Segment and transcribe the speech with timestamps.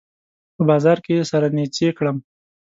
[0.55, 2.17] په بازار کې يې سره نيڅۍ کړم